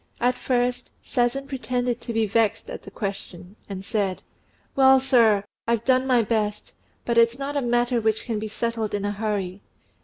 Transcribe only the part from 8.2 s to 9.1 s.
can be settled in